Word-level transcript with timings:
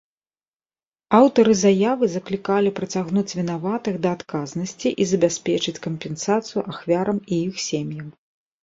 Аўтары 1.17 1.53
заявы 1.59 2.05
заклікалі 2.13 2.73
прыцягнуць 2.81 3.35
вінаватых 3.39 3.95
да 4.07 4.17
адказнасці 4.19 4.89
і 5.05 5.11
забяспечыць 5.15 5.79
кампенсацыю 5.89 6.61
ахвярам 6.73 7.17
і 7.31 7.43
іх 7.47 7.55
сем'ям. 7.69 8.07